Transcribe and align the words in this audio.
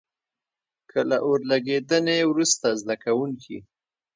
که 0.89 0.99
له 1.09 1.17
اور 1.25 1.39
لګېدنې 1.49 2.17
وروسته 2.27 2.67
زده 2.81 2.95
کوونکي. 3.03 3.57